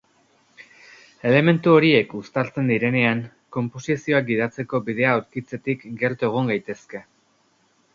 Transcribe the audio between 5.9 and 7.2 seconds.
gertu egon gaitezke.